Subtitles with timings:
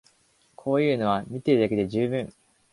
[0.55, 2.33] こういうのは見てるだけで充分